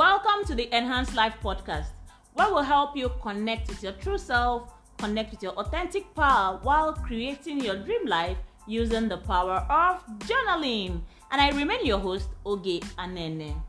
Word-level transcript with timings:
Welcome 0.00 0.46
to 0.46 0.54
the 0.54 0.74
Enhanced 0.74 1.14
Life 1.14 1.34
podcast, 1.42 1.88
where 2.32 2.48
we'll 2.48 2.62
help 2.62 2.96
you 2.96 3.12
connect 3.20 3.68
with 3.68 3.82
your 3.82 3.92
true 3.92 4.16
self, 4.16 4.72
connect 4.96 5.30
with 5.30 5.42
your 5.42 5.52
authentic 5.52 6.14
power 6.14 6.58
while 6.62 6.94
creating 6.94 7.60
your 7.60 7.76
dream 7.76 8.06
life 8.06 8.38
using 8.66 9.10
the 9.10 9.18
power 9.18 9.56
of 9.68 10.02
journaling. 10.20 11.02
And 11.30 11.42
I 11.42 11.50
remain 11.50 11.84
your 11.84 11.98
host, 11.98 12.30
Oge 12.46 12.80
Anene. 12.96 13.62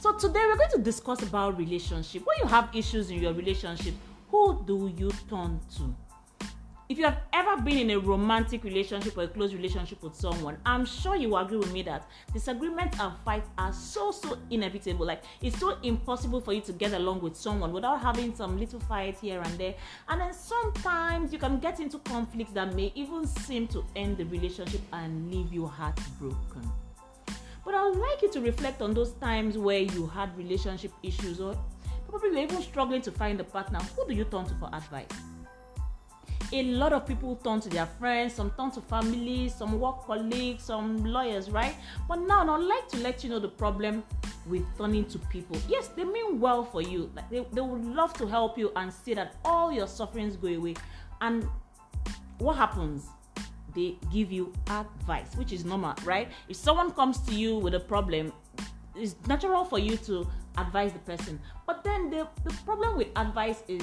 So 0.00 0.16
today 0.16 0.40
we're 0.46 0.56
going 0.56 0.70
to 0.70 0.78
discuss 0.78 1.20
about 1.20 1.58
relationship. 1.58 2.24
When 2.24 2.38
you 2.38 2.46
have 2.46 2.74
issues 2.74 3.10
in 3.10 3.20
your 3.20 3.34
relationship, 3.34 3.92
who 4.30 4.64
do 4.66 4.90
you 4.96 5.10
turn 5.28 5.60
to? 5.76 5.94
If 6.88 6.98
you 6.98 7.04
have 7.04 7.18
ever 7.32 7.60
been 7.60 7.78
in 7.78 7.90
a 7.90 7.98
romantic 7.98 8.62
relationship 8.62 9.18
or 9.18 9.24
a 9.24 9.28
close 9.28 9.52
relationship 9.52 10.02
with 10.02 10.14
someone, 10.14 10.56
I'm 10.64 10.84
sure 10.84 11.16
you 11.16 11.30
will 11.30 11.38
agree 11.38 11.58
with 11.58 11.72
me 11.72 11.82
that 11.82 12.08
disagreements 12.32 12.98
and 13.00 13.12
fights 13.24 13.48
are 13.58 13.72
so 13.72 14.12
so 14.12 14.38
inevitable. 14.50 15.04
Like 15.06 15.22
it's 15.42 15.58
so 15.58 15.78
impossible 15.82 16.40
for 16.40 16.52
you 16.52 16.60
to 16.62 16.72
get 16.72 16.92
along 16.92 17.22
with 17.22 17.36
someone 17.36 17.72
without 17.72 18.00
having 18.00 18.34
some 18.34 18.58
little 18.58 18.78
fight 18.80 19.18
here 19.18 19.40
and 19.40 19.58
there. 19.58 19.74
And 20.08 20.20
then 20.20 20.32
sometimes 20.32 21.32
you 21.32 21.38
can 21.40 21.58
get 21.58 21.80
into 21.80 21.98
conflicts 21.98 22.52
that 22.52 22.74
may 22.74 22.92
even 22.94 23.26
seem 23.26 23.66
to 23.68 23.84
end 23.96 24.18
the 24.18 24.24
relationship 24.24 24.80
and 24.92 25.30
leave 25.32 25.52
you 25.52 25.66
heartbroken. 25.66 26.70
But 27.64 27.74
I 27.74 27.88
would 27.88 27.98
like 27.98 28.22
you 28.22 28.30
to 28.30 28.40
reflect 28.40 28.80
on 28.80 28.94
those 28.94 29.12
times 29.14 29.58
where 29.58 29.80
you 29.80 30.06
had 30.06 30.36
relationship 30.38 30.92
issues 31.02 31.40
or 31.40 31.58
probably 32.08 32.30
you're 32.30 32.42
even 32.42 32.62
struggling 32.62 33.02
to 33.02 33.10
find 33.10 33.40
a 33.40 33.44
partner. 33.44 33.80
Who 33.96 34.06
do 34.06 34.14
you 34.14 34.24
turn 34.24 34.44
to 34.46 34.54
for 34.54 34.70
advice? 34.72 35.35
A 36.52 36.62
lot 36.62 36.92
of 36.92 37.06
people 37.06 37.36
turn 37.36 37.60
to 37.60 37.68
their 37.68 37.86
friends, 37.86 38.34
some 38.34 38.50
turn 38.52 38.70
to 38.72 38.80
family, 38.80 39.48
some 39.48 39.80
work 39.80 40.06
colleagues, 40.06 40.64
some 40.64 41.04
lawyers, 41.04 41.50
right? 41.50 41.74
But 42.08 42.20
now, 42.20 42.48
I'd 42.48 42.62
like 42.62 42.88
to 42.88 42.98
let 42.98 43.24
you 43.24 43.30
know 43.30 43.38
the 43.38 43.48
problem 43.48 44.04
with 44.46 44.62
turning 44.78 45.06
to 45.06 45.18
people. 45.18 45.56
Yes, 45.68 45.88
they 45.88 46.04
mean 46.04 46.38
well 46.38 46.64
for 46.64 46.82
you. 46.82 47.10
Like 47.16 47.28
they, 47.30 47.44
they 47.52 47.60
would 47.60 47.84
love 47.84 48.12
to 48.14 48.26
help 48.26 48.56
you 48.56 48.70
and 48.76 48.92
see 48.92 49.14
that 49.14 49.36
all 49.44 49.72
your 49.72 49.88
sufferings 49.88 50.36
go 50.36 50.48
away. 50.48 50.74
And 51.20 51.48
what 52.38 52.56
happens? 52.56 53.06
They 53.74 53.96
give 54.12 54.32
you 54.32 54.52
advice, 54.70 55.34
which 55.36 55.52
is 55.52 55.64
normal, 55.64 55.94
right? 56.04 56.28
If 56.48 56.56
someone 56.56 56.92
comes 56.92 57.18
to 57.20 57.34
you 57.34 57.58
with 57.58 57.74
a 57.74 57.80
problem, 57.80 58.32
it's 58.94 59.16
natural 59.26 59.64
for 59.64 59.78
you 59.78 59.96
to 59.98 60.26
advise 60.56 60.92
the 60.92 60.98
person. 61.00 61.40
But 61.66 61.84
then 61.84 62.08
the, 62.08 62.28
the 62.44 62.54
problem 62.64 62.96
with 62.96 63.08
advice 63.16 63.62
is 63.68 63.82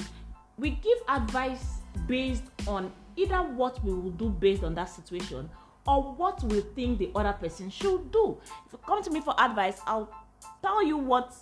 we 0.58 0.70
give 0.70 0.98
advice 1.08 1.80
based 2.06 2.44
on 2.66 2.92
either 3.16 3.36
what 3.36 3.82
we 3.84 3.92
will 3.92 4.10
do 4.10 4.28
based 4.28 4.64
on 4.64 4.74
that 4.74 4.86
situation 4.86 5.48
or 5.86 6.02
what 6.14 6.42
we 6.44 6.60
think 6.60 6.98
the 6.98 7.10
other 7.14 7.32
person 7.32 7.70
should 7.70 8.10
do. 8.10 8.38
If 8.66 8.72
you 8.72 8.78
come 8.86 9.02
to 9.02 9.10
me 9.10 9.20
for 9.20 9.34
advice, 9.38 9.80
I'll 9.86 10.10
tell 10.62 10.82
you 10.82 10.96
what 10.96 11.34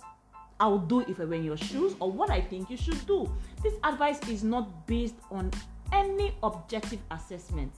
I'll 0.59 0.77
do 0.79 1.01
if 1.01 1.19
I 1.19 1.23
in 1.23 1.43
your 1.43 1.57
shoes 1.57 1.95
or 1.99 2.11
what 2.11 2.29
I 2.29 2.41
think 2.41 2.69
you 2.69 2.77
should 2.77 3.05
do. 3.07 3.31
This 3.61 3.73
advice 3.83 4.19
is 4.29 4.43
not 4.43 4.85
based 4.87 5.15
on 5.31 5.51
any 5.91 6.33
objective 6.43 6.99
assessment 7.11 7.71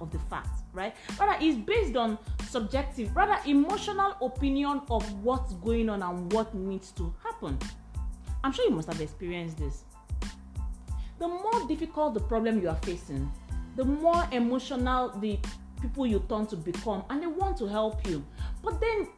of 0.00 0.10
the 0.10 0.18
facts, 0.30 0.62
right? 0.72 0.94
Rather, 1.18 1.36
it's 1.40 1.58
based 1.58 1.96
on 1.96 2.18
subjective, 2.48 3.14
rather 3.14 3.38
emotional 3.46 4.16
opinion 4.22 4.82
of 4.90 5.10
what's 5.22 5.54
going 5.54 5.88
on 5.88 6.02
and 6.02 6.32
what 6.32 6.54
needs 6.54 6.90
to 6.92 7.14
happen. 7.22 7.58
I'm 8.44 8.52
sure 8.52 8.64
you 8.64 8.74
must 8.74 8.88
have 8.88 9.00
experienced 9.00 9.58
this 9.58 9.84
the 11.18 11.28
more 11.28 11.66
difficult 11.66 12.14
the 12.14 12.20
problem 12.20 12.60
you 12.60 12.68
are 12.68 12.78
facing, 12.82 13.30
the 13.76 13.84
more 13.84 14.26
emotional 14.32 15.10
the 15.20 15.38
people 15.80 16.06
you 16.06 16.24
turn 16.28 16.46
to 16.46 16.56
become, 16.56 17.04
and 17.10 17.22
they 17.22 17.26
want 17.26 17.56
to 17.58 17.66
help 17.66 18.06
you. 18.08 18.24
But 18.62 18.80
then 18.80 19.08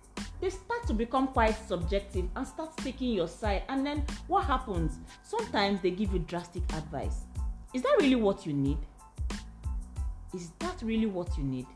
they 0.40 0.50
start 0.50 0.86
to 0.86 0.94
become 0.94 1.28
quite 1.28 1.56
subjective 1.66 2.26
and 2.36 2.46
start 2.46 2.76
taking 2.78 3.12
your 3.12 3.28
side. 3.28 3.62
And 3.68 3.84
then 3.84 4.04
what 4.26 4.44
happens? 4.44 4.98
Sometimes 5.22 5.80
they 5.80 5.90
give 5.90 6.12
you 6.12 6.18
drastic 6.20 6.62
advice. 6.72 7.24
Is 7.74 7.82
that 7.82 7.96
really 8.00 8.16
what 8.16 8.46
you 8.46 8.52
need? 8.52 8.78
Is 10.34 10.50
that 10.58 10.80
really 10.82 11.06
what 11.06 11.36
you 11.36 11.44
need? 11.44 11.66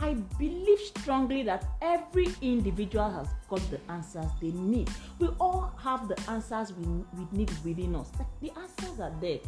I 0.00 0.14
believe 0.38 0.78
strongly 0.80 1.42
that 1.44 1.64
every 1.80 2.28
individual 2.42 3.10
has 3.10 3.28
got 3.48 3.60
the 3.70 3.80
answers 3.90 4.30
they 4.40 4.50
need. 4.50 4.90
We 5.18 5.28
all 5.40 5.72
have 5.82 6.08
the 6.08 6.30
answers 6.30 6.72
we, 6.72 6.86
we 6.86 7.26
need 7.32 7.50
within 7.64 7.94
us. 7.94 8.10
The 8.40 8.50
answers 8.58 9.00
are 9.00 9.12
there 9.20 9.38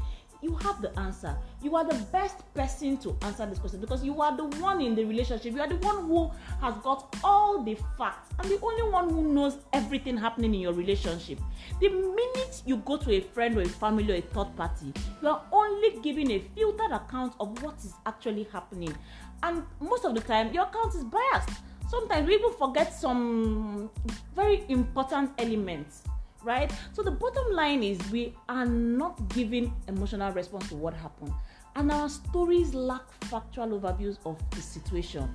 you 0.42 0.54
have 0.56 0.80
the 0.82 0.96
answer. 0.98 1.36
You 1.62 1.76
are 1.76 1.84
the 1.84 1.98
best 2.12 2.42
person 2.54 2.96
to 2.98 3.16
answer 3.22 3.46
this 3.46 3.58
question 3.58 3.80
because 3.80 4.04
you 4.04 4.20
are 4.20 4.36
the 4.36 4.44
one 4.60 4.80
in 4.80 4.94
the 4.94 5.04
relationship. 5.04 5.52
You 5.52 5.60
are 5.60 5.68
the 5.68 5.76
one 5.76 6.06
who 6.06 6.30
has 6.60 6.74
got 6.78 7.16
all 7.24 7.62
the 7.62 7.76
facts 7.96 8.32
and 8.38 8.48
the 8.50 8.60
only 8.60 8.90
one 8.90 9.10
who 9.10 9.32
knows 9.32 9.58
everything 9.72 10.16
happening 10.16 10.54
in 10.54 10.60
your 10.60 10.72
relationship. 10.72 11.38
The 11.80 11.88
minute 11.88 12.62
you 12.64 12.76
go 12.78 12.96
to 12.96 13.10
a 13.12 13.20
friend 13.20 13.56
or 13.56 13.62
a 13.62 13.68
family 13.68 14.12
or 14.12 14.16
a 14.16 14.20
third 14.20 14.54
party, 14.56 14.92
you 15.22 15.28
are 15.28 15.42
only 15.52 16.00
giving 16.02 16.30
a 16.30 16.38
filtered 16.54 16.92
account 16.92 17.34
of 17.40 17.62
what 17.62 17.78
is 17.78 17.94
actually 18.04 18.44
happening. 18.52 18.94
And 19.42 19.62
most 19.80 20.04
of 20.04 20.14
the 20.14 20.20
time, 20.20 20.52
your 20.52 20.64
account 20.64 20.94
is 20.94 21.04
biased. 21.04 21.50
Sometimes 21.88 22.26
we 22.26 22.34
even 22.34 22.52
forget 22.54 22.92
some 22.92 23.90
very 24.34 24.64
important 24.68 25.30
elements 25.38 26.02
right? 26.46 26.72
So 26.92 27.02
the 27.02 27.10
bottom 27.10 27.52
line 27.52 27.82
is 27.82 27.98
we 28.10 28.32
are 28.48 28.64
not 28.64 29.28
giving 29.28 29.74
emotional 29.88 30.32
response 30.32 30.68
to 30.68 30.76
what 30.76 30.94
happened, 30.94 31.32
and 31.74 31.90
our 31.92 32.08
stories 32.08 32.72
lack 32.72 33.02
factual 33.24 33.78
overviews 33.78 34.16
of 34.24 34.38
the 34.50 34.62
situation. 34.62 35.28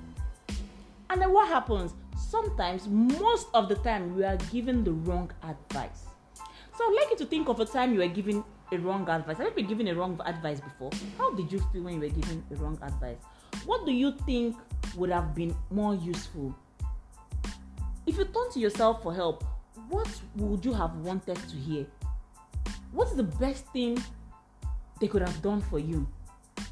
And 1.10 1.20
then 1.20 1.32
what 1.32 1.48
happens? 1.48 1.92
Sometimes, 2.16 2.88
most 2.88 3.48
of 3.52 3.68
the 3.68 3.74
time, 3.76 4.16
we 4.16 4.24
are 4.24 4.38
given 4.50 4.82
the 4.82 4.92
wrong 4.92 5.30
advice. 5.42 6.06
So 6.74 6.84
I'd 6.84 6.96
like 6.96 7.10
you 7.10 7.16
to 7.18 7.26
think 7.26 7.48
of 7.48 7.60
a 7.60 7.66
time 7.66 7.92
you 7.92 7.98
were 7.98 8.08
given 8.08 8.42
a 8.72 8.78
wrong 8.78 9.08
advice. 9.08 9.36
Have 9.36 9.48
you 9.48 9.52
been 9.54 9.66
given 9.66 9.88
a 9.88 9.94
wrong 9.94 10.18
advice 10.24 10.60
before? 10.60 10.90
How 11.18 11.32
did 11.34 11.52
you 11.52 11.60
feel 11.72 11.82
when 11.82 11.94
you 11.94 12.00
were 12.00 12.08
given 12.08 12.42
a 12.50 12.54
wrong 12.56 12.78
advice? 12.82 13.18
What 13.66 13.84
do 13.84 13.92
you 13.92 14.12
think 14.24 14.56
would 14.96 15.10
have 15.10 15.34
been 15.34 15.54
more 15.70 15.94
useful? 15.94 16.56
If 18.06 18.16
you 18.16 18.24
turn 18.24 18.50
to 18.52 18.58
yourself 18.58 19.02
for 19.02 19.14
help, 19.14 19.44
what 19.88 20.08
would 20.36 20.64
you 20.64 20.72
have 20.72 20.96
wanted 20.96 21.36
to 21.36 21.56
hear? 21.56 21.86
What's 22.92 23.12
the 23.12 23.22
best 23.22 23.66
thing 23.66 24.02
they 25.00 25.06
could 25.06 25.22
have 25.22 25.40
done 25.42 25.60
for 25.60 25.78
you? 25.78 26.06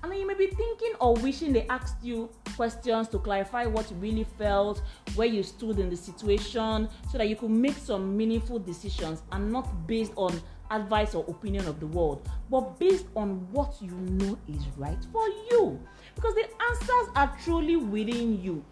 I 0.03 0.09
mean, 0.09 0.21
you 0.21 0.27
may 0.27 0.35
be 0.35 0.47
thinking 0.47 0.93
or 1.01 1.15
wishing 1.15 1.53
they 1.53 1.67
asked 1.69 2.03
you 2.03 2.31
questions 2.57 3.09
to 3.09 3.19
clarify 3.19 3.67
what 3.67 3.91
you 3.91 3.97
really 3.97 4.25
felt, 4.39 4.83
where 5.15 5.27
you 5.27 5.43
stood 5.43 5.79
in 5.79 5.91
the 5.91 5.97
situation, 5.97 6.89
so 7.11 7.19
that 7.19 7.29
you 7.29 7.37
could 7.37 7.51
make 7.51 7.77
some 7.77 8.17
meaningful 8.17 8.59
decisions 8.59 9.23
and 9.33 9.53
not 9.53 9.87
based 9.87 10.13
on 10.17 10.41
advice 10.71 11.15
or 11.15 11.25
opinion 11.29 11.67
of 11.67 11.81
the 11.81 11.87
world, 11.87 12.29
but 12.51 12.79
based 12.79 13.07
on 13.17 13.47
what 13.53 13.75
you 13.81 13.91
know 13.91 14.39
is 14.49 14.63
write 14.77 15.05
for 15.13 15.27
you. 15.51 15.81
Because 16.15 16.35
the 16.35 16.49
answers 16.69 17.15
are 17.17 17.37
truly 17.45 17.77
within 17.77 18.43
you. 18.43 18.65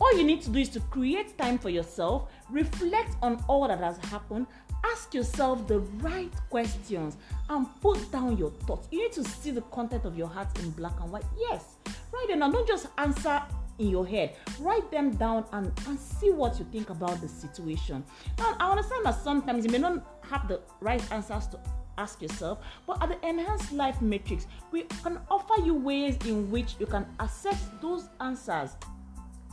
All 0.00 0.16
you 0.16 0.24
need 0.24 0.40
to 0.42 0.50
do 0.50 0.58
is 0.58 0.70
to 0.70 0.80
create 0.80 1.36
time 1.36 1.58
for 1.58 1.68
yourself, 1.68 2.30
reflect 2.50 3.16
on 3.20 3.44
all 3.48 3.68
that 3.68 3.78
has 3.80 3.98
happened, 4.06 4.46
ask 4.84 5.12
yourself 5.12 5.66
the 5.66 5.80
right 6.00 6.32
questions, 6.48 7.16
and 7.50 7.66
put 7.82 8.10
down 8.10 8.38
your 8.38 8.50
thoughts. 8.66 8.88
You 8.90 9.02
need 9.02 9.12
to 9.12 9.24
see 9.24 9.50
the 9.50 9.60
content 9.62 10.06
of 10.06 10.16
your 10.16 10.28
heart 10.28 10.48
in 10.60 10.70
black 10.70 10.98
and 11.00 11.12
white. 11.12 11.24
Yes, 11.38 11.76
right 12.12 12.26
down. 12.28 12.50
Don't 12.50 12.66
just 12.66 12.86
answer 12.96 13.42
in 13.80 13.88
your 13.88 14.06
head. 14.06 14.36
Write 14.60 14.90
them 14.90 15.10
down 15.12 15.46
and, 15.52 15.72
and 15.88 15.98
see 15.98 16.30
what 16.30 16.58
you 16.58 16.66
think 16.70 16.90
about 16.90 17.20
the 17.20 17.28
situation. 17.28 18.04
Now, 18.38 18.54
I 18.60 18.70
understand 18.70 19.06
that 19.06 19.22
sometimes 19.22 19.64
you 19.64 19.70
may 19.72 19.78
not 19.78 20.20
have 20.28 20.46
the 20.46 20.60
right 20.80 21.02
answers 21.10 21.46
to 21.48 21.58
ask 21.98 22.22
yourself, 22.22 22.58
but 22.86 23.02
at 23.02 23.08
the 23.08 23.28
Enhanced 23.28 23.72
Life 23.72 24.00
Matrix, 24.00 24.46
we 24.70 24.82
can 25.02 25.18
offer 25.30 25.60
you 25.64 25.74
ways 25.74 26.16
in 26.26 26.50
which 26.50 26.76
you 26.78 26.86
can 26.86 27.06
assess 27.18 27.66
those 27.80 28.08
answers 28.20 28.76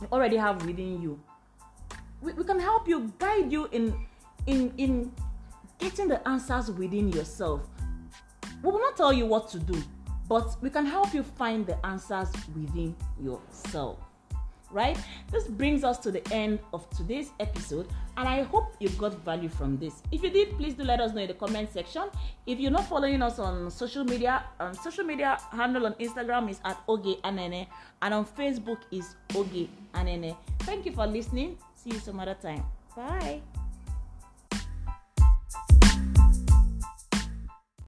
you 0.00 0.06
already 0.12 0.36
have 0.36 0.64
within 0.64 1.02
you. 1.02 1.20
We, 2.20 2.32
we 2.34 2.44
can 2.44 2.60
help 2.60 2.86
you, 2.86 3.12
guide 3.18 3.50
you 3.50 3.68
in 3.72 3.94
in 4.46 4.72
in 4.76 5.12
getting 5.78 6.08
the 6.08 6.26
answers 6.28 6.70
within 6.70 7.10
yourself. 7.10 7.66
We 8.62 8.70
will 8.70 8.80
not 8.80 8.96
tell 8.96 9.12
you 9.12 9.26
what 9.26 9.48
to 9.50 9.58
do, 9.58 9.82
but 10.28 10.56
we 10.62 10.70
can 10.70 10.86
help 10.86 11.14
you 11.14 11.22
find 11.22 11.66
the 11.66 11.84
answers 11.86 12.28
within 12.54 12.94
yourself 13.20 14.07
right? 14.70 14.98
This 15.30 15.46
brings 15.46 15.84
us 15.84 15.98
to 15.98 16.10
the 16.10 16.26
end 16.32 16.58
of 16.72 16.88
today's 16.90 17.30
episode, 17.40 17.88
and 18.16 18.28
I 18.28 18.42
hope 18.42 18.74
you 18.80 18.88
got 18.90 19.24
value 19.24 19.48
from 19.48 19.78
this. 19.78 20.02
If 20.12 20.22
you 20.22 20.30
did, 20.30 20.56
please 20.56 20.74
do 20.74 20.84
let 20.84 21.00
us 21.00 21.12
know 21.14 21.22
in 21.22 21.28
the 21.28 21.34
comment 21.34 21.72
section. 21.72 22.04
If 22.46 22.58
you're 22.58 22.70
not 22.70 22.88
following 22.88 23.22
us 23.22 23.38
on 23.38 23.70
social 23.70 24.04
media, 24.04 24.44
um, 24.60 24.74
social 24.74 25.04
media 25.04 25.38
handle 25.50 25.86
on 25.86 25.94
Instagram 25.94 26.50
is 26.50 26.60
at 26.64 26.78
Oge 26.88 27.20
Anene, 27.24 27.66
and 28.02 28.14
on 28.14 28.24
Facebook 28.24 28.78
is 28.90 29.16
Oge 29.34 29.68
Anene. 29.94 30.36
Thank 30.60 30.86
you 30.86 30.92
for 30.92 31.06
listening. 31.06 31.58
See 31.74 31.90
you 31.90 31.98
some 31.98 32.20
other 32.20 32.34
time. 32.34 32.64
Bye. 32.96 33.40